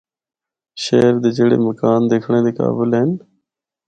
[0.83, 3.09] شہر دے جڑے مکان دکھنڑا دے قابل ہن۔